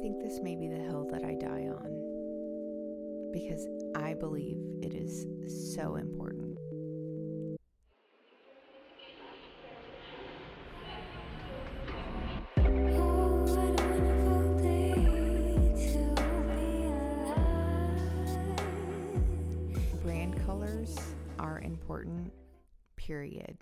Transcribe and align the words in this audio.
think 0.00 0.22
this 0.22 0.38
may 0.42 0.54
be 0.54 0.68
the 0.68 0.76
hill 0.76 1.08
that 1.10 1.24
I 1.24 1.34
die 1.34 1.68
on 1.68 1.98
because 3.32 3.66
I 3.96 4.14
believe 4.14 4.56
it 4.80 4.94
is 4.94 5.26
so 5.74 5.96
important. 5.96 6.56
Brand 20.04 20.46
colors 20.46 20.96
are 21.40 21.60
important, 21.60 22.32
period. 22.96 23.58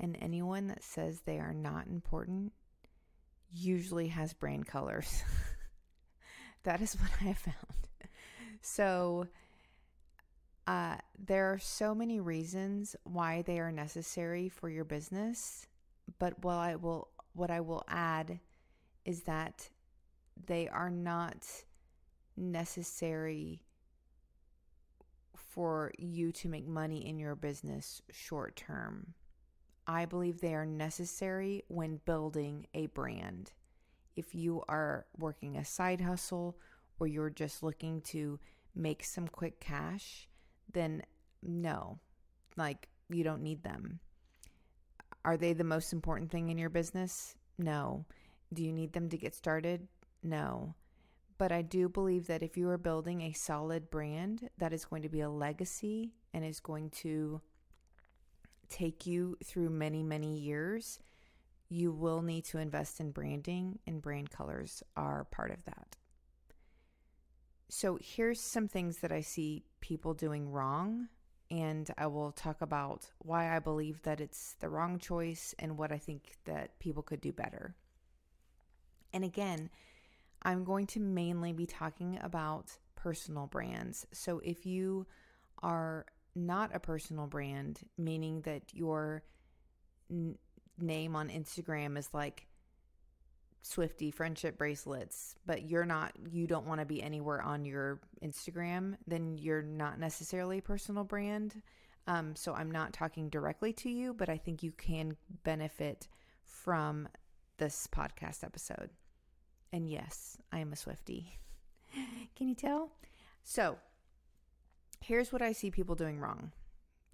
And 0.00 0.16
anyone 0.20 0.68
that 0.68 0.82
says 0.82 1.20
they 1.20 1.38
are 1.38 1.54
not 1.54 1.88
important 1.88 2.52
usually 3.52 4.08
has 4.08 4.32
brand 4.32 4.66
colors. 4.66 5.22
that 6.64 6.80
is 6.80 6.94
what 6.94 7.10
I 7.20 7.24
have 7.24 7.38
found. 7.38 7.56
So, 8.60 9.28
uh, 10.66 10.96
there 11.24 11.52
are 11.52 11.58
so 11.58 11.94
many 11.94 12.18
reasons 12.18 12.96
why 13.04 13.42
they 13.42 13.60
are 13.60 13.70
necessary 13.70 14.48
for 14.48 14.68
your 14.68 14.84
business, 14.84 15.68
but 16.18 16.42
what 16.42 16.56
I 16.56 16.76
will 16.76 17.08
what 17.34 17.50
I 17.50 17.60
will 17.60 17.84
add 17.86 18.40
is 19.04 19.22
that 19.22 19.68
they 20.46 20.68
are 20.68 20.90
not 20.90 21.46
necessary 22.36 23.62
for 25.34 25.92
you 25.98 26.32
to 26.32 26.48
make 26.48 26.66
money 26.66 27.06
in 27.06 27.18
your 27.18 27.34
business 27.34 28.02
short 28.10 28.56
term. 28.56 29.14
I 29.86 30.04
believe 30.04 30.40
they 30.40 30.54
are 30.54 30.66
necessary 30.66 31.62
when 31.68 32.00
building 32.04 32.66
a 32.74 32.86
brand. 32.86 33.52
If 34.16 34.34
you 34.34 34.62
are 34.68 35.06
working 35.18 35.56
a 35.56 35.64
side 35.64 36.00
hustle 36.00 36.58
or 36.98 37.06
you're 37.06 37.30
just 37.30 37.62
looking 37.62 38.00
to 38.02 38.40
make 38.74 39.04
some 39.04 39.28
quick 39.28 39.60
cash, 39.60 40.28
then 40.72 41.02
no, 41.42 42.00
like 42.56 42.88
you 43.08 43.22
don't 43.22 43.42
need 43.42 43.62
them. 43.62 44.00
Are 45.24 45.36
they 45.36 45.52
the 45.52 45.64
most 45.64 45.92
important 45.92 46.30
thing 46.30 46.48
in 46.48 46.58
your 46.58 46.70
business? 46.70 47.34
No. 47.58 48.04
Do 48.52 48.62
you 48.62 48.72
need 48.72 48.92
them 48.92 49.08
to 49.08 49.18
get 49.18 49.34
started? 49.34 49.88
No. 50.22 50.74
But 51.38 51.52
I 51.52 51.62
do 51.62 51.88
believe 51.88 52.26
that 52.28 52.42
if 52.42 52.56
you 52.56 52.68
are 52.70 52.78
building 52.78 53.20
a 53.22 53.32
solid 53.32 53.90
brand 53.90 54.48
that 54.58 54.72
is 54.72 54.84
going 54.84 55.02
to 55.02 55.08
be 55.08 55.20
a 55.20 55.28
legacy 55.28 56.14
and 56.32 56.44
is 56.44 56.60
going 56.60 56.90
to 56.90 57.40
take 58.68 59.06
you 59.06 59.36
through 59.44 59.70
many, 59.70 60.02
many 60.02 60.38
years, 60.38 60.98
you 61.68 61.92
will 61.92 62.22
need 62.22 62.44
to 62.46 62.58
invest 62.58 63.00
in 63.00 63.10
branding, 63.10 63.78
and 63.86 64.02
brand 64.02 64.30
colors 64.30 64.82
are 64.96 65.24
part 65.24 65.50
of 65.50 65.64
that. 65.64 65.96
So, 67.68 67.98
here's 68.00 68.40
some 68.40 68.68
things 68.68 68.98
that 68.98 69.10
I 69.10 69.20
see 69.20 69.64
people 69.80 70.14
doing 70.14 70.50
wrong, 70.50 71.08
and 71.50 71.90
I 71.98 72.06
will 72.06 72.30
talk 72.30 72.60
about 72.60 73.10
why 73.18 73.54
I 73.54 73.58
believe 73.58 74.02
that 74.02 74.20
it's 74.20 74.54
the 74.60 74.68
wrong 74.68 74.98
choice 74.98 75.54
and 75.58 75.76
what 75.76 75.90
I 75.90 75.98
think 75.98 76.36
that 76.44 76.78
people 76.78 77.02
could 77.02 77.20
do 77.20 77.32
better. 77.32 77.74
And 79.12 79.24
again, 79.24 79.70
I'm 80.42 80.62
going 80.62 80.86
to 80.88 81.00
mainly 81.00 81.52
be 81.52 81.66
talking 81.66 82.18
about 82.22 82.78
personal 82.94 83.46
brands. 83.48 84.06
So, 84.12 84.40
if 84.44 84.64
you 84.64 85.06
are 85.62 86.06
not 86.36 86.70
a 86.74 86.78
personal 86.78 87.26
brand, 87.26 87.80
meaning 87.98 88.42
that 88.42 88.62
your 88.72 89.24
n- 90.10 90.36
name 90.78 91.16
on 91.16 91.28
Instagram 91.30 91.98
is 91.98 92.08
like 92.12 92.46
Swifty 93.62 94.12
friendship 94.12 94.58
bracelets, 94.58 95.34
but 95.44 95.68
you're 95.68 95.84
not, 95.84 96.12
you 96.30 96.46
don't 96.46 96.68
want 96.68 96.78
to 96.78 96.86
be 96.86 97.02
anywhere 97.02 97.42
on 97.42 97.64
your 97.64 98.00
Instagram, 98.22 98.94
then 99.08 99.36
you're 99.38 99.62
not 99.62 99.98
necessarily 99.98 100.58
a 100.58 100.62
personal 100.62 101.02
brand. 101.02 101.62
Um, 102.06 102.36
so 102.36 102.54
I'm 102.54 102.70
not 102.70 102.92
talking 102.92 103.28
directly 103.28 103.72
to 103.72 103.90
you, 103.90 104.14
but 104.14 104.28
I 104.28 104.36
think 104.36 104.62
you 104.62 104.70
can 104.70 105.16
benefit 105.42 106.06
from 106.44 107.08
this 107.58 107.88
podcast 107.90 108.44
episode. 108.44 108.90
And 109.72 109.90
yes, 109.90 110.38
I 110.52 110.60
am 110.60 110.72
a 110.72 110.76
Swifty. 110.76 111.40
can 112.36 112.48
you 112.48 112.54
tell? 112.54 112.92
So, 113.42 113.78
here's 115.00 115.32
what 115.32 115.42
I 115.42 115.52
see 115.52 115.70
people 115.70 115.94
doing 115.94 116.18
wrong 116.18 116.52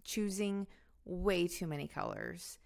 choosing 0.04 0.66
way 1.04 1.46
too 1.46 1.66
many 1.66 1.86
colors. 1.86 2.58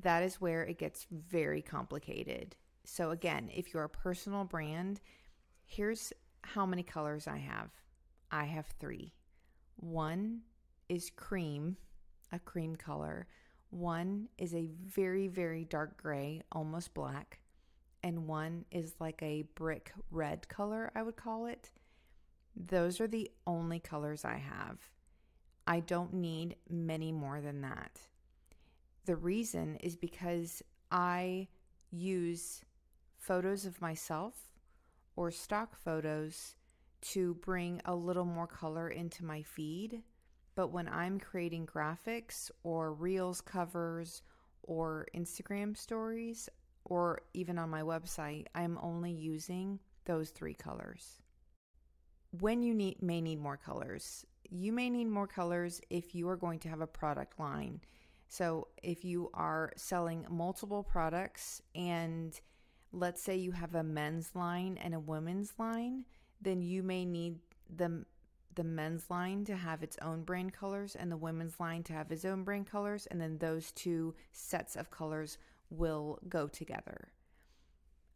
That 0.00 0.22
is 0.22 0.40
where 0.40 0.62
it 0.64 0.78
gets 0.78 1.06
very 1.10 1.62
complicated. 1.62 2.54
So, 2.84 3.10
again, 3.10 3.50
if 3.52 3.72
you're 3.72 3.84
a 3.84 3.88
personal 3.88 4.44
brand, 4.44 5.00
here's 5.64 6.12
how 6.42 6.64
many 6.64 6.82
colors 6.82 7.26
I 7.26 7.38
have 7.38 7.70
I 8.30 8.44
have 8.44 8.66
three. 8.78 9.12
One 9.76 10.42
is 10.88 11.10
cream, 11.10 11.76
a 12.32 12.38
cream 12.38 12.76
color. 12.76 13.26
One 13.70 14.28
is 14.38 14.54
a 14.54 14.70
very, 14.84 15.28
very 15.28 15.64
dark 15.64 16.00
gray, 16.00 16.42
almost 16.52 16.94
black. 16.94 17.40
And 18.02 18.26
one 18.26 18.64
is 18.70 18.94
like 19.00 19.20
a 19.22 19.44
brick 19.54 19.92
red 20.10 20.48
color, 20.48 20.92
I 20.94 21.02
would 21.02 21.16
call 21.16 21.46
it. 21.46 21.70
Those 22.56 23.02
are 23.02 23.06
the 23.06 23.30
only 23.46 23.78
colors 23.78 24.24
I 24.24 24.38
have. 24.38 24.78
I 25.66 25.80
don't 25.80 26.14
need 26.14 26.56
many 26.70 27.12
more 27.12 27.40
than 27.42 27.60
that. 27.60 28.00
The 29.04 29.16
reason 29.16 29.76
is 29.76 29.94
because 29.94 30.62
I 30.90 31.48
use 31.90 32.62
photos 33.18 33.66
of 33.66 33.80
myself 33.80 34.34
or 35.16 35.30
stock 35.30 35.76
photos 35.76 36.56
to 37.02 37.34
bring 37.34 37.82
a 37.84 37.94
little 37.94 38.24
more 38.24 38.46
color 38.46 38.88
into 38.88 39.24
my 39.24 39.42
feed. 39.42 40.02
But 40.54 40.68
when 40.68 40.88
I'm 40.88 41.20
creating 41.20 41.66
graphics 41.66 42.50
or 42.62 42.94
Reels 42.94 43.42
covers 43.42 44.22
or 44.62 45.06
Instagram 45.14 45.76
stories 45.76 46.48
or 46.84 47.20
even 47.34 47.58
on 47.58 47.68
my 47.68 47.82
website, 47.82 48.46
I'm 48.54 48.78
only 48.80 49.12
using 49.12 49.78
those 50.06 50.30
three 50.30 50.54
colors 50.54 51.20
when 52.40 52.62
you 52.62 52.74
need 52.74 53.02
may 53.02 53.20
need 53.20 53.40
more 53.40 53.56
colors. 53.56 54.24
You 54.48 54.72
may 54.72 54.90
need 54.90 55.08
more 55.08 55.26
colors 55.26 55.80
if 55.90 56.14
you 56.14 56.28
are 56.28 56.36
going 56.36 56.58
to 56.60 56.68
have 56.68 56.80
a 56.80 56.86
product 56.86 57.38
line. 57.38 57.80
So, 58.28 58.68
if 58.82 59.04
you 59.04 59.30
are 59.34 59.72
selling 59.76 60.26
multiple 60.28 60.82
products 60.82 61.62
and 61.74 62.38
let's 62.92 63.22
say 63.22 63.36
you 63.36 63.52
have 63.52 63.74
a 63.74 63.82
men's 63.82 64.30
line 64.34 64.78
and 64.82 64.94
a 64.94 65.00
women's 65.00 65.52
line, 65.58 66.04
then 66.40 66.62
you 66.62 66.82
may 66.82 67.04
need 67.04 67.38
the 67.74 68.04
the 68.54 68.64
men's 68.64 69.10
line 69.10 69.44
to 69.44 69.54
have 69.54 69.82
its 69.82 69.98
own 70.00 70.22
brand 70.22 70.52
colors 70.52 70.96
and 70.96 71.12
the 71.12 71.16
women's 71.16 71.60
line 71.60 71.82
to 71.82 71.92
have 71.92 72.10
its 72.10 72.24
own 72.24 72.42
brand 72.42 72.66
colors 72.66 73.06
and 73.10 73.20
then 73.20 73.36
those 73.36 73.70
two 73.72 74.14
sets 74.32 74.76
of 74.76 74.90
colors 74.90 75.36
will 75.68 76.18
go 76.28 76.48
together. 76.48 77.08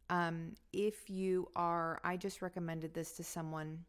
Um, 0.09 0.55
if 0.73 1.09
you 1.09 1.47
are, 1.55 2.01
I 2.03 2.17
just 2.17 2.41
recommended 2.41 2.93
this 2.93 3.11
to 3.13 3.23
someone 3.23 3.85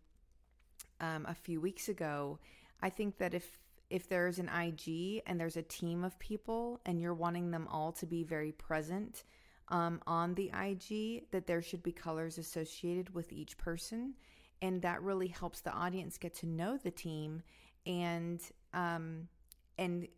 um, 1.02 1.26
a 1.28 1.34
few 1.34 1.60
weeks 1.60 1.88
ago. 1.88 2.38
I 2.80 2.88
think 2.88 3.18
that 3.18 3.34
if 3.34 3.58
if 3.90 4.08
there's 4.08 4.38
an 4.38 4.48
IG 4.48 5.20
and 5.26 5.38
there's 5.38 5.58
a 5.58 5.62
team 5.62 6.02
of 6.02 6.18
people 6.18 6.80
and 6.86 6.98
you're 6.98 7.12
wanting 7.12 7.50
them 7.50 7.68
all 7.70 7.92
to 7.92 8.06
be 8.06 8.22
very 8.22 8.52
present 8.52 9.24
um, 9.68 10.00
on 10.06 10.34
the 10.34 10.46
IG, 10.46 11.30
that 11.30 11.46
there 11.46 11.60
should 11.60 11.82
be 11.82 11.92
colors 11.92 12.38
associated 12.38 13.14
with 13.14 13.30
each 13.32 13.58
person. 13.58 14.14
And 14.62 14.80
that 14.80 15.02
really 15.02 15.26
helps 15.28 15.60
the 15.60 15.72
audience 15.72 16.16
get 16.16 16.34
to 16.36 16.46
know 16.46 16.78
the 16.78 16.90
team 16.90 17.42
and 17.84 18.40
um, 18.72 19.28
and 19.76 20.08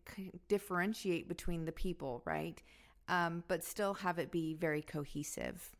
differentiate 0.49 1.29
between 1.29 1.65
the 1.65 1.73
people, 1.73 2.23
right? 2.25 2.63
Um, 3.09 3.43
but 3.49 3.65
still 3.65 3.95
have 3.95 4.19
it 4.19 4.31
be 4.31 4.55
very 4.55 4.83
cohesive. 4.83 5.73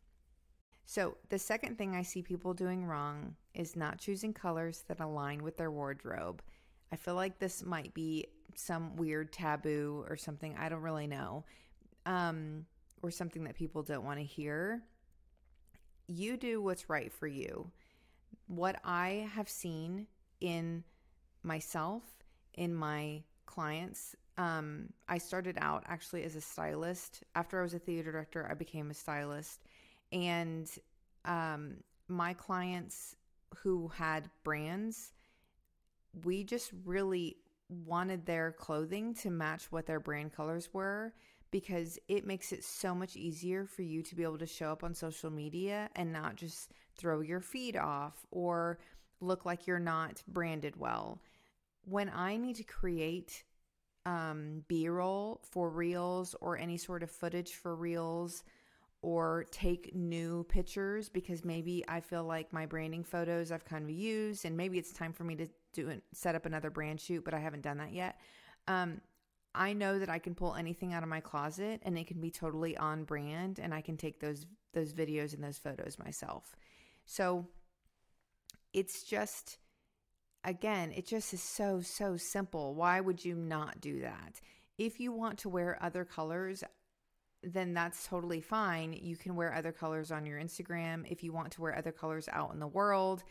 So, 0.85 1.17
the 1.29 1.39
second 1.39 1.77
thing 1.77 1.95
I 1.95 2.03
see 2.03 2.21
people 2.21 2.53
doing 2.53 2.85
wrong 2.85 3.35
is 3.55 3.75
not 3.75 3.97
choosing 3.97 4.33
colors 4.33 4.83
that 4.87 4.99
align 4.99 5.41
with 5.41 5.57
their 5.57 5.71
wardrobe. 5.71 6.43
I 6.91 6.95
feel 6.95 7.15
like 7.15 7.39
this 7.39 7.65
might 7.65 7.93
be 7.93 8.27
some 8.53 8.95
weird 8.95 9.33
taboo 9.33 10.05
or 10.07 10.15
something. 10.15 10.55
I 10.57 10.69
don't 10.69 10.81
really 10.81 11.07
know. 11.07 11.43
Um, 12.05 12.65
or 13.01 13.09
something 13.09 13.43
that 13.45 13.55
people 13.55 13.81
don't 13.81 14.05
want 14.05 14.19
to 14.19 14.25
hear. 14.25 14.83
You 16.07 16.37
do 16.37 16.61
what's 16.61 16.89
right 16.89 17.11
for 17.11 17.27
you. 17.27 17.71
What 18.47 18.79
I 18.83 19.27
have 19.33 19.49
seen 19.49 20.05
in 20.39 20.83
myself, 21.41 22.03
in 22.53 22.73
my 22.73 23.23
clients, 23.47 24.15
um, 24.37 24.89
I 25.07 25.17
started 25.17 25.57
out 25.59 25.83
actually 25.87 26.23
as 26.23 26.35
a 26.35 26.41
stylist. 26.41 27.23
After 27.35 27.59
I 27.59 27.63
was 27.63 27.73
a 27.73 27.79
theater 27.79 28.11
director, 28.11 28.47
I 28.49 28.53
became 28.53 28.91
a 28.91 28.93
stylist 28.93 29.61
and 30.15 30.71
um, 31.25 31.75
my 32.07 32.33
clients 32.33 33.15
who 33.57 33.89
had 33.89 34.29
brands, 34.43 35.11
we 36.23 36.43
just 36.43 36.71
really 36.85 37.35
wanted 37.69 38.25
their 38.25 38.53
clothing 38.53 39.13
to 39.15 39.29
match 39.29 39.71
what 39.71 39.85
their 39.85 39.99
brand 39.99 40.31
colors 40.31 40.69
were 40.71 41.13
because 41.51 41.99
it 42.07 42.25
makes 42.25 42.53
it 42.53 42.63
so 42.63 42.95
much 42.95 43.17
easier 43.17 43.65
for 43.65 43.81
you 43.81 44.01
to 44.03 44.15
be 44.15 44.23
able 44.23 44.37
to 44.37 44.47
show 44.47 44.71
up 44.71 44.83
on 44.83 44.93
social 44.93 45.29
media 45.29 45.89
and 45.95 46.13
not 46.13 46.35
just 46.37 46.71
throw 46.97 47.19
your 47.19 47.41
feed 47.41 47.75
off 47.75 48.25
or 48.31 48.79
look 49.19 49.45
like 49.45 49.67
you're 49.67 49.79
not 49.79 50.23
branded 50.27 50.77
well. 50.77 51.19
When 51.83 52.09
I 52.09 52.37
need 52.37 52.55
to 52.57 52.63
create 52.63 53.43
um, 54.05 54.63
B 54.67 54.87
roll 54.87 55.41
for 55.51 55.69
reels 55.69 56.35
or 56.39 56.57
any 56.57 56.77
sort 56.77 57.03
of 57.03 57.11
footage 57.11 57.53
for 57.53 57.75
reels 57.75 58.43
or 59.05 59.45
take 59.51 59.93
new 59.93 60.43
pictures 60.45 61.09
because 61.09 61.45
maybe 61.45 61.85
I 61.87 61.99
feel 61.99 62.23
like 62.23 62.51
my 62.51 62.65
branding 62.65 63.03
photos 63.03 63.51
I've 63.51 63.63
kind 63.63 63.83
of 63.83 63.91
used 63.91 64.45
and 64.45 64.57
maybe 64.57 64.79
it's 64.79 64.91
time 64.91 65.13
for 65.13 65.23
me 65.23 65.35
to 65.35 65.47
do 65.73 65.89
it, 65.89 66.01
set 66.11 66.33
up 66.33 66.47
another 66.47 66.71
brand 66.71 66.99
shoot, 66.99 67.23
but 67.23 67.35
I 67.35 67.37
haven't 67.37 67.61
done 67.61 67.77
that 67.77 67.93
yet. 67.93 68.19
Um, 68.67 69.01
I 69.53 69.73
know 69.73 69.99
that 69.99 70.09
I 70.09 70.17
can 70.17 70.33
pull 70.33 70.55
anything 70.55 70.91
out 70.91 71.03
of 71.03 71.09
my 71.09 71.19
closet 71.19 71.83
and 71.85 71.99
it 71.99 72.07
can 72.07 72.19
be 72.19 72.31
totally 72.31 72.75
on 72.77 73.03
brand 73.03 73.59
and 73.59 73.75
I 73.75 73.81
can 73.81 73.95
take 73.95 74.19
those 74.19 74.47
those 74.73 74.91
videos 74.91 75.35
and 75.35 75.43
those 75.43 75.59
photos 75.59 75.99
myself. 75.99 76.55
So 77.05 77.45
it's 78.73 79.03
just 79.03 79.59
again, 80.43 80.91
it 80.95 81.05
just 81.05 81.31
is 81.31 81.43
so 81.43 81.79
so 81.79 82.17
simple. 82.17 82.73
Why 82.73 83.01
would 83.01 83.23
you 83.23 83.35
not 83.35 83.79
do 83.81 83.99
that? 84.01 84.41
If 84.79 84.99
you 84.99 85.11
want 85.11 85.37
to 85.39 85.49
wear 85.49 85.77
other 85.79 86.05
colors, 86.05 86.63
then 87.45 87.73
that's 87.73 88.07
totally 88.07 88.41
fine. 88.41 88.93
You 88.93 89.15
can 89.15 89.35
wear 89.35 89.53
other 89.53 89.71
colors 89.71 90.11
on 90.11 90.25
your 90.25 90.39
Instagram. 90.39 91.05
If 91.09 91.23
you 91.23 91.31
want 91.31 91.51
to 91.51 91.61
wear 91.61 91.77
other 91.77 91.91
colors 91.91 92.27
out 92.31 92.51
in 92.53 92.59
the 92.59 92.67
world, 92.67 93.23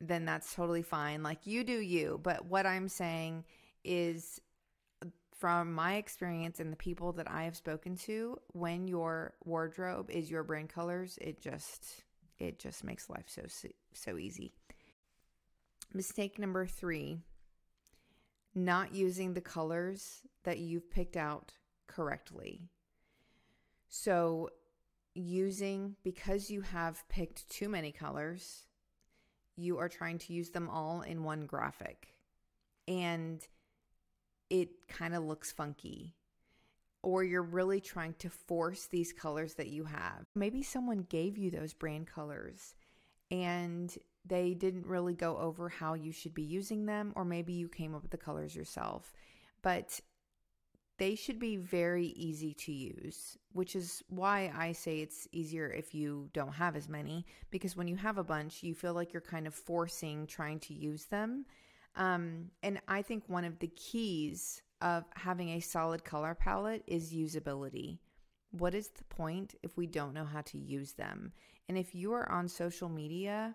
then 0.00 0.24
that's 0.24 0.52
totally 0.52 0.82
fine. 0.82 1.22
Like 1.22 1.46
you 1.46 1.62
do 1.62 1.78
you. 1.78 2.18
But 2.22 2.46
what 2.46 2.66
I'm 2.66 2.88
saying 2.88 3.44
is 3.84 4.40
from 5.38 5.72
my 5.72 5.94
experience 5.94 6.60
and 6.60 6.72
the 6.72 6.76
people 6.76 7.12
that 7.12 7.30
I 7.30 7.44
have 7.44 7.56
spoken 7.56 7.96
to, 7.98 8.38
when 8.52 8.88
your 8.88 9.34
wardrobe 9.44 10.10
is 10.10 10.30
your 10.30 10.42
brand 10.42 10.68
colors, 10.68 11.18
it 11.20 11.40
just 11.40 12.02
it 12.38 12.58
just 12.58 12.82
makes 12.82 13.08
life 13.08 13.26
so 13.28 13.42
so 13.92 14.18
easy. 14.18 14.52
Mistake 15.94 16.38
number 16.38 16.66
3, 16.66 17.18
not 18.54 18.94
using 18.94 19.34
the 19.34 19.40
colors 19.40 20.22
that 20.44 20.58
you've 20.58 20.90
picked 20.90 21.16
out 21.16 21.52
correctly. 21.86 22.70
So, 23.94 24.48
using 25.14 25.96
because 26.02 26.50
you 26.50 26.62
have 26.62 27.06
picked 27.10 27.46
too 27.50 27.68
many 27.68 27.92
colors, 27.92 28.64
you 29.54 29.76
are 29.76 29.90
trying 29.90 30.16
to 30.16 30.32
use 30.32 30.48
them 30.48 30.70
all 30.70 31.02
in 31.02 31.24
one 31.24 31.44
graphic. 31.44 32.14
And 32.88 33.46
it 34.48 34.88
kind 34.88 35.14
of 35.14 35.24
looks 35.24 35.52
funky. 35.52 36.14
Or 37.02 37.22
you're 37.22 37.42
really 37.42 37.82
trying 37.82 38.14
to 38.20 38.30
force 38.30 38.86
these 38.86 39.12
colors 39.12 39.54
that 39.56 39.68
you 39.68 39.84
have. 39.84 40.24
Maybe 40.34 40.62
someone 40.62 41.04
gave 41.10 41.36
you 41.36 41.50
those 41.50 41.74
brand 41.74 42.06
colors 42.06 42.74
and 43.30 43.94
they 44.24 44.54
didn't 44.54 44.86
really 44.86 45.14
go 45.14 45.36
over 45.36 45.68
how 45.68 45.92
you 45.92 46.12
should 46.12 46.32
be 46.32 46.42
using 46.42 46.86
them, 46.86 47.12
or 47.14 47.26
maybe 47.26 47.52
you 47.52 47.68
came 47.68 47.94
up 47.94 48.00
with 48.00 48.10
the 48.10 48.16
colors 48.16 48.56
yourself. 48.56 49.12
But 49.60 50.00
they 50.98 51.14
should 51.14 51.38
be 51.38 51.56
very 51.56 52.06
easy 52.08 52.54
to 52.54 52.72
use, 52.72 53.36
which 53.52 53.74
is 53.74 54.02
why 54.08 54.52
I 54.56 54.72
say 54.72 55.00
it's 55.00 55.26
easier 55.32 55.68
if 55.68 55.94
you 55.94 56.28
don't 56.32 56.52
have 56.52 56.76
as 56.76 56.88
many, 56.88 57.26
because 57.50 57.76
when 57.76 57.88
you 57.88 57.96
have 57.96 58.18
a 58.18 58.24
bunch, 58.24 58.62
you 58.62 58.74
feel 58.74 58.94
like 58.94 59.12
you're 59.12 59.22
kind 59.22 59.46
of 59.46 59.54
forcing 59.54 60.26
trying 60.26 60.60
to 60.60 60.74
use 60.74 61.06
them. 61.06 61.46
Um, 61.96 62.50
and 62.62 62.80
I 62.88 63.02
think 63.02 63.24
one 63.26 63.44
of 63.44 63.58
the 63.58 63.68
keys 63.68 64.62
of 64.80 65.04
having 65.14 65.50
a 65.50 65.60
solid 65.60 66.04
color 66.04 66.34
palette 66.34 66.82
is 66.86 67.12
usability. 67.12 67.98
What 68.50 68.74
is 68.74 68.88
the 68.88 69.04
point 69.04 69.54
if 69.62 69.76
we 69.76 69.86
don't 69.86 70.14
know 70.14 70.24
how 70.24 70.42
to 70.42 70.58
use 70.58 70.92
them? 70.92 71.32
And 71.68 71.78
if 71.78 71.94
you 71.94 72.12
are 72.12 72.30
on 72.30 72.48
social 72.48 72.88
media, 72.88 73.54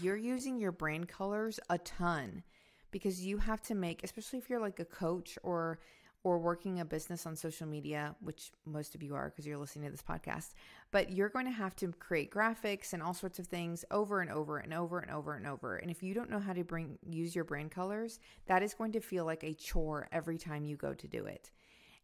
you're 0.00 0.16
using 0.16 0.58
your 0.58 0.72
brand 0.72 1.08
colors 1.08 1.60
a 1.68 1.78
ton 1.78 2.42
because 2.90 3.24
you 3.24 3.38
have 3.38 3.62
to 3.62 3.74
make, 3.74 4.02
especially 4.02 4.38
if 4.38 4.50
you're 4.50 4.60
like 4.60 4.80
a 4.80 4.84
coach 4.84 5.38
or 5.42 5.78
or 6.22 6.38
working 6.38 6.80
a 6.80 6.84
business 6.84 7.26
on 7.26 7.34
social 7.34 7.66
media, 7.66 8.14
which 8.20 8.52
most 8.66 8.94
of 8.94 9.02
you 9.02 9.14
are 9.14 9.30
because 9.30 9.46
you're 9.46 9.56
listening 9.56 9.86
to 9.86 9.90
this 9.90 10.02
podcast, 10.02 10.52
but 10.90 11.10
you're 11.10 11.30
going 11.30 11.46
to 11.46 11.50
have 11.50 11.74
to 11.74 11.92
create 11.92 12.30
graphics 12.30 12.92
and 12.92 13.02
all 13.02 13.14
sorts 13.14 13.38
of 13.38 13.46
things 13.46 13.84
over 13.90 14.20
and 14.20 14.30
over 14.30 14.58
and 14.58 14.74
over 14.74 14.98
and 14.98 15.10
over 15.10 15.34
and 15.34 15.46
over. 15.46 15.76
And 15.76 15.90
if 15.90 16.02
you 16.02 16.12
don't 16.12 16.30
know 16.30 16.38
how 16.38 16.52
to 16.52 16.62
bring 16.62 16.98
use 17.08 17.34
your 17.34 17.44
brand 17.44 17.70
colors, 17.70 18.20
that 18.46 18.62
is 18.62 18.74
going 18.74 18.92
to 18.92 19.00
feel 19.00 19.24
like 19.24 19.42
a 19.44 19.54
chore 19.54 20.08
every 20.12 20.36
time 20.36 20.64
you 20.64 20.76
go 20.76 20.92
to 20.92 21.08
do 21.08 21.24
it. 21.24 21.50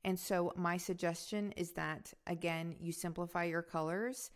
And 0.05 0.19
so 0.19 0.53
my 0.57 0.77
suggestion 0.77 1.53
is 1.57 1.73
that 1.73 2.15
again, 2.27 2.77
you 2.81 2.93
simplify 2.93 3.45
your 3.45 3.63
colors 3.63 4.31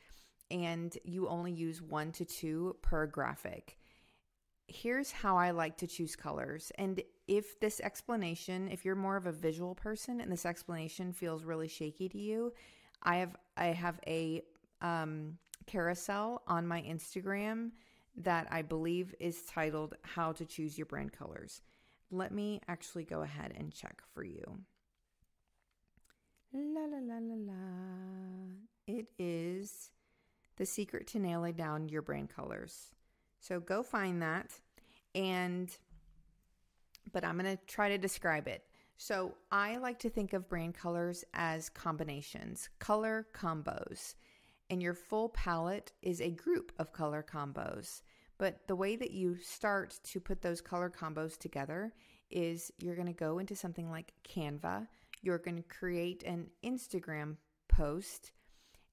and 0.50 0.96
you 1.04 1.28
only 1.28 1.52
use 1.52 1.80
1 1.80 2.12
to 2.12 2.24
2 2.24 2.76
per 2.82 3.06
graphic 3.06 3.78
here's 4.70 5.10
how 5.10 5.36
I 5.36 5.50
like 5.50 5.76
to 5.78 5.86
choose 5.86 6.16
colors. 6.16 6.70
And 6.78 7.02
if 7.26 7.58
this 7.60 7.80
explanation, 7.80 8.68
if 8.68 8.84
you're 8.84 8.94
more 8.94 9.16
of 9.16 9.26
a 9.26 9.32
visual 9.32 9.74
person 9.74 10.20
and 10.20 10.30
this 10.30 10.46
explanation 10.46 11.12
feels 11.12 11.44
really 11.44 11.68
shaky 11.68 12.08
to 12.08 12.18
you, 12.18 12.52
I 13.02 13.16
have 13.16 13.36
I 13.56 13.66
have 13.66 13.98
a 14.06 14.42
um, 14.80 15.38
carousel 15.66 16.42
on 16.46 16.66
my 16.66 16.82
Instagram 16.82 17.70
that 18.16 18.46
I 18.50 18.62
believe 18.62 19.14
is 19.18 19.42
titled 19.42 19.94
"How 20.02 20.32
to 20.32 20.44
Choose 20.44 20.78
Your 20.78 20.86
Brand 20.86 21.12
Colors." 21.12 21.62
Let 22.10 22.32
me 22.32 22.60
actually 22.68 23.04
go 23.04 23.22
ahead 23.22 23.52
and 23.56 23.72
check 23.72 24.02
for 24.14 24.24
you. 24.24 24.60
La 26.52 26.82
la 26.82 26.98
la 27.00 27.18
la 27.20 27.52
la. 27.52 27.54
It 28.86 29.06
is 29.18 29.90
the 30.56 30.66
secret 30.66 31.06
to 31.08 31.18
nailing 31.18 31.54
down 31.54 31.88
your 31.88 32.02
brand 32.02 32.28
colors. 32.28 32.90
So 33.40 33.58
go 33.60 33.82
find 33.82 34.22
that 34.22 34.52
and 35.14 35.76
but 37.12 37.24
I'm 37.24 37.38
going 37.38 37.56
to 37.56 37.62
try 37.66 37.88
to 37.88 37.98
describe 37.98 38.46
it. 38.46 38.64
So 38.96 39.34
I 39.50 39.78
like 39.78 39.98
to 40.00 40.10
think 40.10 40.32
of 40.32 40.48
brand 40.48 40.74
colors 40.74 41.24
as 41.34 41.68
combinations, 41.68 42.68
color 42.78 43.26
combos. 43.34 44.14
And 44.68 44.80
your 44.80 44.94
full 44.94 45.30
palette 45.30 45.92
is 46.02 46.20
a 46.20 46.30
group 46.30 46.72
of 46.78 46.92
color 46.92 47.24
combos. 47.28 48.02
But 48.38 48.60
the 48.68 48.76
way 48.76 48.96
that 48.96 49.10
you 49.10 49.36
start 49.42 49.98
to 50.04 50.20
put 50.20 50.42
those 50.42 50.60
color 50.60 50.90
combos 50.90 51.36
together 51.36 51.92
is 52.30 52.70
you're 52.78 52.94
going 52.94 53.06
to 53.08 53.12
go 53.12 53.38
into 53.38 53.56
something 53.56 53.90
like 53.90 54.12
Canva. 54.28 54.86
You're 55.22 55.38
going 55.38 55.56
to 55.56 55.62
create 55.62 56.22
an 56.22 56.48
Instagram 56.64 57.36
post 57.68 58.32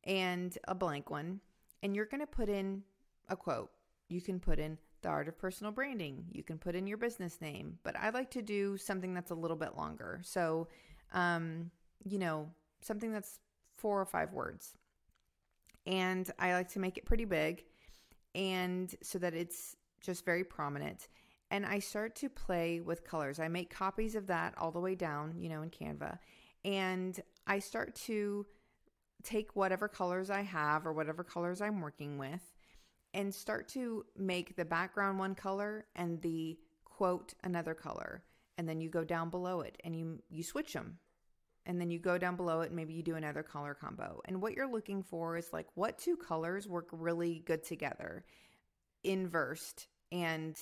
and 0.03 0.57
a 0.67 0.73
blank 0.73 1.09
one. 1.09 1.41
And 1.83 1.95
you're 1.95 2.05
going 2.05 2.21
to 2.21 2.27
put 2.27 2.49
in 2.49 2.83
a 3.29 3.35
quote 3.35 3.69
you 4.09 4.21
can 4.21 4.39
put 4.39 4.59
in 4.59 4.77
the 5.01 5.09
art 5.09 5.27
of 5.27 5.37
personal 5.37 5.71
branding. 5.71 6.25
You 6.31 6.43
can 6.43 6.57
put 6.57 6.75
in 6.75 6.87
your 6.87 6.97
business 6.97 7.39
name, 7.41 7.77
but 7.83 7.95
I 7.95 8.09
like 8.09 8.31
to 8.31 8.41
do 8.41 8.77
something 8.77 9.13
that's 9.13 9.31
a 9.31 9.35
little 9.35 9.57
bit 9.57 9.77
longer. 9.77 10.21
So, 10.23 10.67
um, 11.13 11.71
you 12.03 12.17
know, 12.17 12.49
something 12.81 13.11
that's 13.11 13.39
four 13.77 14.01
or 14.01 14.05
five 14.05 14.33
words. 14.33 14.73
And 15.85 16.29
I 16.39 16.53
like 16.53 16.69
to 16.69 16.79
make 16.79 16.97
it 16.97 17.05
pretty 17.05 17.25
big 17.25 17.63
and 18.35 18.93
so 19.01 19.17
that 19.19 19.33
it's 19.33 19.75
just 20.01 20.25
very 20.25 20.43
prominent. 20.43 21.07
And 21.49 21.65
I 21.65 21.79
start 21.79 22.15
to 22.17 22.29
play 22.29 22.81
with 22.81 23.05
colors. 23.05 23.39
I 23.39 23.47
make 23.47 23.73
copies 23.73 24.15
of 24.15 24.27
that 24.27 24.53
all 24.57 24.71
the 24.71 24.79
way 24.79 24.95
down, 24.95 25.35
you 25.39 25.47
know, 25.47 25.61
in 25.61 25.69
Canva. 25.69 26.19
And 26.65 27.19
I 27.45 27.59
start 27.59 27.95
to 28.07 28.45
take 29.23 29.55
whatever 29.55 29.87
colors 29.87 30.29
I 30.29 30.41
have 30.41 30.85
or 30.85 30.93
whatever 30.93 31.23
colors 31.23 31.61
I'm 31.61 31.81
working 31.81 32.17
with 32.17 32.41
and 33.13 33.33
start 33.33 33.67
to 33.69 34.05
make 34.17 34.55
the 34.55 34.65
background 34.65 35.19
one 35.19 35.35
color 35.35 35.85
and 35.95 36.21
the 36.21 36.57
quote 36.85 37.33
another 37.43 37.73
color. 37.73 38.23
And 38.57 38.67
then 38.67 38.81
you 38.81 38.89
go 38.89 39.03
down 39.03 39.29
below 39.29 39.61
it 39.61 39.77
and 39.83 39.95
you 39.95 40.21
you 40.29 40.43
switch 40.43 40.73
them 40.73 40.97
and 41.65 41.79
then 41.79 41.91
you 41.91 41.99
go 41.99 42.17
down 42.17 42.35
below 42.35 42.61
it 42.61 42.67
and 42.67 42.75
maybe 42.75 42.93
you 42.93 43.03
do 43.03 43.15
another 43.15 43.43
color 43.43 43.73
combo. 43.73 44.21
And 44.25 44.41
what 44.41 44.53
you're 44.53 44.71
looking 44.71 45.03
for 45.03 45.37
is 45.37 45.53
like 45.53 45.67
what 45.75 45.99
two 45.99 46.17
colors 46.17 46.67
work 46.67 46.87
really 46.91 47.43
good 47.45 47.63
together 47.63 48.25
inversed 49.03 49.87
and 50.11 50.57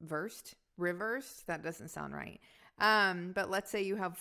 versed 0.00 0.54
reversed? 0.76 1.46
That 1.46 1.62
doesn't 1.62 1.88
sound 1.88 2.14
right. 2.14 2.40
Um 2.78 3.32
but 3.34 3.50
let's 3.50 3.70
say 3.70 3.82
you 3.82 3.96
have 3.96 4.18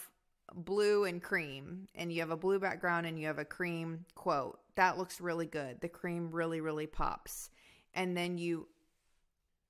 blue 0.53 1.05
and 1.05 1.21
cream 1.21 1.87
and 1.95 2.11
you 2.11 2.19
have 2.19 2.31
a 2.31 2.37
blue 2.37 2.59
background 2.59 3.05
and 3.05 3.19
you 3.19 3.27
have 3.27 3.39
a 3.39 3.45
cream 3.45 4.05
quote 4.15 4.59
that 4.75 4.97
looks 4.97 5.21
really 5.21 5.45
good. 5.45 5.81
The 5.81 5.89
cream 5.89 6.31
really, 6.31 6.61
really 6.61 6.87
pops. 6.87 7.49
And 7.93 8.15
then 8.15 8.37
you 8.37 8.67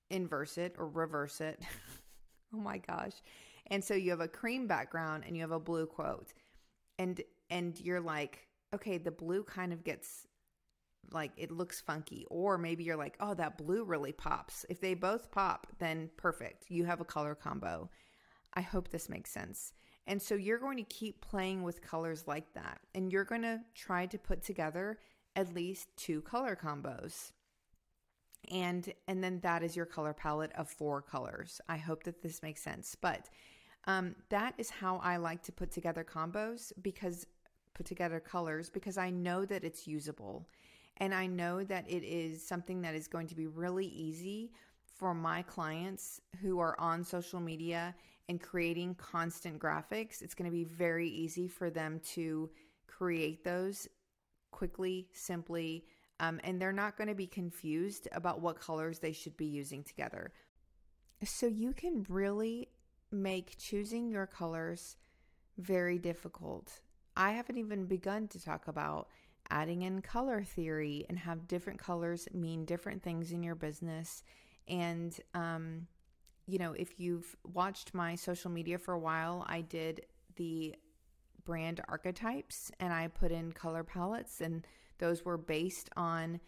inverse 0.10 0.58
it 0.58 0.76
or 0.78 0.88
reverse 0.88 1.42
it. 1.42 1.62
oh 2.54 2.58
my 2.58 2.78
gosh. 2.78 3.14
And 3.68 3.84
so 3.84 3.94
you 3.94 4.12
have 4.12 4.22
a 4.22 4.28
cream 4.28 4.68
background 4.68 5.24
and 5.26 5.36
you 5.36 5.42
have 5.42 5.52
a 5.52 5.60
blue 5.60 5.86
quote. 5.86 6.34
And 7.00 7.22
and 7.50 7.80
you're 7.80 8.02
like, 8.02 8.48
okay, 8.74 8.98
the 8.98 9.12
blue 9.12 9.44
kind 9.44 9.74
of 9.74 9.84
gets 9.84 10.28
like 11.12 11.32
it 11.36 11.52
looks 11.52 11.82
funky 11.82 12.26
or 12.30 12.58
maybe 12.58 12.84
you're 12.84 12.96
like, 12.96 13.18
"Oh, 13.20 13.34
that 13.34 13.58
blue 13.58 13.84
really 13.84 14.14
pops." 14.14 14.66
If 14.70 14.80
they 14.80 14.94
both 14.94 15.32
pop, 15.32 15.68
then 15.80 16.10
perfect. 16.16 16.70
You 16.70 16.86
have 16.86 17.02
a 17.02 17.06
color 17.06 17.36
combo. 17.36 17.90
I 18.54 18.62
hope 18.62 18.90
this 18.90 19.10
makes 19.10 19.32
sense. 19.32 19.74
And 20.12 20.22
so 20.22 20.36
you're 20.36 20.60
going 20.60 20.75
to 20.75 20.84
keep 20.84 21.22
playing 21.22 21.63
with 21.63 21.82
colors 21.82 22.25
like 22.27 22.53
that. 22.53 22.82
And 22.94 23.10
you're 23.13 23.24
going 23.24 23.44
to 23.44 23.62
try 23.74 24.08
to 24.08 24.18
put 24.18 24.44
together 24.44 25.00
at 25.38 25.56
least 25.56 25.88
two 25.96 26.20
color 26.24 26.60
combos. 26.62 27.32
And 28.51 28.94
and 29.08 29.24
then 29.24 29.39
that 29.39 29.63
is 29.63 29.74
your 29.74 29.86
color 29.86 30.12
palette 30.12 30.51
of 30.58 30.68
four 30.68 31.01
colors. 31.01 31.62
I 31.70 31.77
hope 31.77 32.03
that 32.03 32.22
this 32.22 32.44
makes 32.44 32.62
sense. 32.62 32.94
But 33.00 33.30
um, 33.88 34.15
that 34.27 34.53
is 34.58 34.70
how 34.70 34.98
I 34.98 35.15
like 35.15 35.44
to 35.44 35.53
put 35.53 35.72
together 35.72 36.03
combos 36.03 36.74
because 36.82 37.25
put 37.74 37.86
together 37.86 38.20
colors 38.20 38.70
because 38.70 38.98
I 38.98 39.12
know 39.12 39.46
that 39.46 39.63
it's 39.63 39.88
usable. 39.88 40.50
And 40.98 41.13
I 41.13 41.25
know 41.25 41.63
that 41.63 41.89
it 41.89 42.03
is 42.03 42.46
something 42.46 42.82
that 42.82 42.96
is 42.96 43.08
going 43.08 43.27
to 43.27 43.36
be 43.36 43.48
really 43.48 43.88
easy 43.88 44.51
for 45.01 45.15
my 45.15 45.41
clients 45.41 46.22
who 46.43 46.60
are 46.60 46.79
on 46.79 47.03
social 47.03 47.39
media 47.39 47.96
and 48.29 48.39
creating 48.39 48.93
constant 48.93 49.58
graphics. 49.58 50.22
It's 50.22 50.36
going 50.36 50.46
to 50.46 50.55
be 50.55 50.63
very 50.63 51.10
easy 51.10 51.48
for 51.48 51.72
them 51.72 52.00
to 52.13 52.51
create 52.86 53.43
those 53.43 53.88
quickly, 54.51 55.08
simply, 55.12 55.86
um, 56.20 56.39
and 56.43 56.62
they're 56.62 56.72
not 56.72 56.98
going 56.98 57.08
to 57.08 57.15
be 57.15 57.25
confused 57.25 58.08
about 58.12 58.41
what 58.41 58.60
colors 58.60 59.00
they 59.00 59.12
should 59.12 59.36
be 59.38 59.48
using 59.48 59.84
together. 59.84 60.34
So 61.24 61.48
you 61.48 61.74
can 61.74 62.05
really 62.08 62.67
make 63.12 63.58
choosing 63.58 64.12
your 64.12 64.27
colors 64.27 64.98
very 65.58 65.98
difficult. 65.98 66.79
I 67.17 67.31
haven't 67.31 67.58
even 67.58 67.88
begun 67.88 68.27
to 68.27 68.39
talk 68.39 68.67
about 68.67 69.08
adding 69.50 69.81
in 69.81 70.03
color 70.03 70.43
theory 70.43 71.08
and 71.10 71.17
have 71.17 71.48
different 71.48 71.79
colors 71.79 72.27
mean 72.36 72.65
different 72.65 73.01
things 73.01 73.31
in 73.31 73.41
your 73.41 73.55
business. 73.55 74.22
And, 74.68 75.18
um, 75.34 75.88
you 76.48 76.58
know, 76.60 76.74
if 76.74 77.00
you've 77.00 77.36
watched 77.53 77.94
my 77.94 78.15
social 78.15 78.51
media 78.51 78.77
for 78.77 78.94
a 78.94 79.00
while, 79.00 79.46
I 79.48 79.62
did 79.62 80.06
the 80.36 80.75
brand 81.44 81.82
archetypes 81.88 82.72
and 82.80 82.94
I 82.94 83.08
put 83.08 83.32
in 83.32 83.51
color 83.51 83.84
palettes, 83.84 84.41
and 84.41 84.65
those 85.00 85.25
were 85.25 85.38
based 85.38 85.89
on 85.98 86.39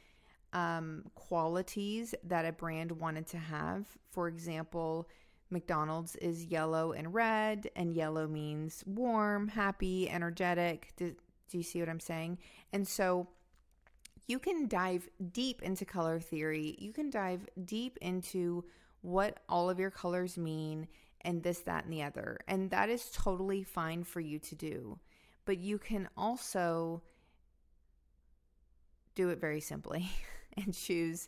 um, 0.53 1.03
qualities 1.15 2.13
that 2.24 2.46
a 2.46 2.51
brand 2.51 2.91
wanted 2.91 3.27
to 3.27 3.38
have. 3.38 3.88
For 4.12 4.27
example, 4.27 5.10
McDonald's 5.50 6.15
is 6.17 6.46
yellow 6.46 6.91
and 6.91 7.13
red, 7.13 7.70
and 7.75 7.93
yellow 7.93 8.27
means 8.27 8.84
warm, 8.86 9.48
happy, 9.48 10.10
energetic. 10.10 10.93
Do, 10.96 11.15
do 11.50 11.58
you 11.58 11.63
see 11.63 11.79
what 11.79 11.89
I'm 11.89 12.00
saying? 12.00 12.39
And 12.72 12.88
so 12.88 13.27
you 14.27 14.39
can 14.39 14.68
dive 14.68 15.10
deep 15.32 15.62
into 15.62 15.86
color 15.86 16.20
theory. 16.20 16.75
You 16.80 16.94
can 16.94 17.10
dive 17.10 17.48
deep 17.65 17.98
into 18.01 18.65
what 19.01 19.39
all 19.50 19.70
of 19.70 19.80
your 19.80 19.92
colors 19.92 20.38
mean 20.38 20.88
and 21.22 21.44
this, 21.44 21.60
that, 21.60 21.86
and 21.86 21.94
the 21.94 22.03
other. 22.03 22.39
And 22.48 22.70
that 22.72 22.89
is 22.89 23.10
totally 23.13 23.63
fine 23.63 24.03
for 24.03 24.20
you 24.20 24.39
to 24.39 24.56
do. 24.56 25.00
But 25.46 25.58
you 25.58 25.77
can 25.77 26.08
also 26.15 27.01
do 29.15 29.30
it 29.30 29.39
very 29.39 29.60
simply 29.60 30.10
and 30.58 30.74
choose 30.74 31.27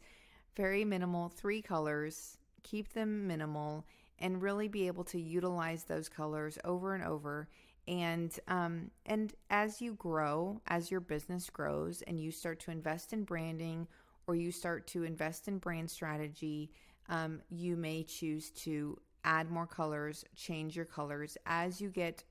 very 0.55 0.85
minimal 0.85 1.29
three 1.29 1.61
colors, 1.61 2.37
keep 2.63 2.93
them 2.93 3.27
minimal, 3.27 3.85
and 4.19 4.41
really 4.41 4.69
be 4.69 4.87
able 4.87 5.03
to 5.03 5.19
utilize 5.19 5.83
those 5.83 6.07
colors 6.07 6.57
over 6.63 6.95
and 6.95 7.03
over 7.03 7.49
and 7.87 8.39
um, 8.47 8.89
and 9.05 9.33
as 9.49 9.81
you 9.81 9.93
grow 9.93 10.61
as 10.67 10.89
your 10.89 10.99
business 10.99 11.49
grows 11.49 12.01
and 12.03 12.19
you 12.19 12.31
start 12.31 12.59
to 12.59 12.71
invest 12.71 13.13
in 13.13 13.23
branding 13.23 13.87
or 14.27 14.35
you 14.35 14.51
start 14.51 14.87
to 14.87 15.03
invest 15.03 15.47
in 15.47 15.57
brand 15.57 15.89
strategy 15.89 16.71
um, 17.09 17.41
you 17.49 17.75
may 17.75 18.03
choose 18.03 18.49
to 18.51 18.97
add 19.23 19.51
more 19.51 19.67
colors 19.67 20.25
change 20.35 20.75
your 20.75 20.85
colors 20.85 21.37
as 21.45 21.79
you 21.79 21.89
get 21.89 22.23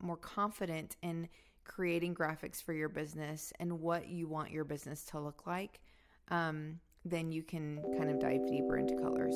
more 0.00 0.16
confident 0.16 0.96
in 1.02 1.28
creating 1.64 2.14
graphics 2.14 2.62
for 2.62 2.72
your 2.72 2.88
business 2.88 3.52
and 3.60 3.80
what 3.80 4.08
you 4.08 4.26
want 4.26 4.50
your 4.50 4.64
business 4.64 5.04
to 5.04 5.20
look 5.20 5.46
like 5.46 5.80
um, 6.30 6.80
then 7.04 7.30
you 7.30 7.42
can 7.42 7.82
kind 7.96 8.10
of 8.10 8.18
dive 8.18 8.46
deeper 8.48 8.76
into 8.76 8.94
colors 8.96 9.34